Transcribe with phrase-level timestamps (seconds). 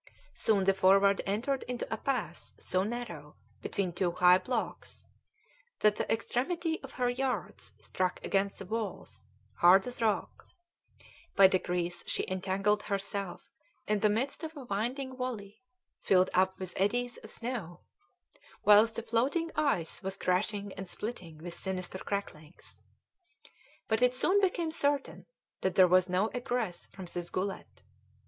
[0.33, 5.05] Soon the Forward entered into a pass so narrow, between two high blocks,
[5.81, 9.23] that the extremity of her yards struck against the walls,
[9.57, 10.47] hard as rock;
[11.35, 13.43] by degrees she entangled herself
[13.85, 15.61] in the midst of a winding valley,
[16.01, 17.81] filled up with eddies of snow,
[18.65, 22.81] whilst the floating ice was crashing and splitting with sinister cracklings.
[23.87, 25.27] But it soon became certain
[25.59, 27.83] that there was no egress from this gullet.